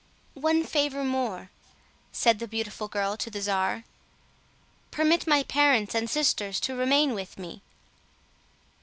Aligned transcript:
"One 0.41 0.63
favor 0.63 1.03
more," 1.03 1.51
said 2.11 2.39
the 2.39 2.47
beautiful 2.47 2.87
girl 2.87 3.15
to 3.17 3.29
the 3.29 3.39
czar. 3.39 3.83
"Permit 4.89 5.27
my 5.27 5.43
parents 5.43 5.93
and 5.93 6.09
sisters 6.09 6.59
to 6.61 6.73
remain 6.75 7.13
with 7.13 7.37
me." 7.37 7.61